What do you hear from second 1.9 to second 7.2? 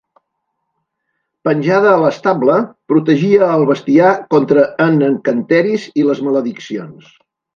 a l'estable, protegia al bestiar contra en encanteris i les malediccions.